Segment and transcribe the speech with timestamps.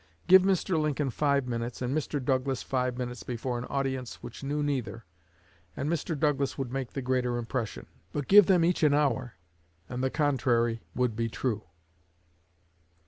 [0.25, 0.81] Give Mr.
[0.81, 2.19] Lincoln five minutes and Mr.
[2.25, 5.05] Douglas five minutes before an audience which knew neither,
[5.77, 6.19] and Mr.
[6.19, 7.85] Douglas would make the greater impression.
[8.11, 9.33] But give them each an hour,
[9.87, 11.65] and the contrary would be true."